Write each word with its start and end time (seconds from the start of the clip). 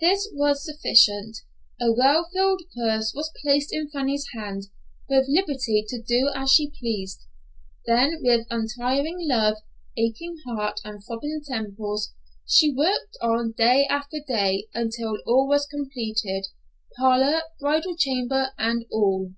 This 0.00 0.28
was 0.34 0.64
sufficient. 0.64 1.38
A 1.80 1.90
well 1.90 2.30
filled 2.32 2.62
purse 2.76 3.12
was 3.12 3.32
placed 3.42 3.72
in 3.72 3.90
Fanny's 3.90 4.24
hands, 4.32 4.70
with 5.08 5.26
liberty 5.28 5.84
to 5.88 6.00
do 6.00 6.30
as 6.32 6.52
she 6.52 6.70
pleased. 6.78 7.22
Then 7.84 8.20
with 8.22 8.46
untiring 8.50 9.16
love, 9.18 9.56
aching 9.96 10.36
heart 10.46 10.80
and 10.84 11.02
throbbing 11.04 11.42
temples, 11.44 12.12
she 12.46 12.72
worked 12.72 13.16
on 13.20 13.50
day 13.58 13.84
after 13.90 14.20
day, 14.20 14.68
until 14.74 15.18
all 15.26 15.48
was 15.48 15.66
completed, 15.66 16.46
parlor, 16.96 17.42
bridal 17.60 17.96
chamber 17.96 18.52
and 18.58 18.86
all. 18.92 19.32